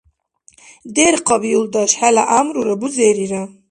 Дерхъаб, 0.95 1.43
юлдаш, 1.57 1.91
хӀела 1.99 2.23
гӀямрура, 2.29 2.75
бузерира! 2.79 3.43